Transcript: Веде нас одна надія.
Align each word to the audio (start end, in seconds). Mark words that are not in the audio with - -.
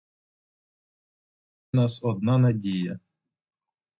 Веде 0.03 1.81
нас 1.81 1.93
одна 2.09 2.37
надія. 2.37 2.99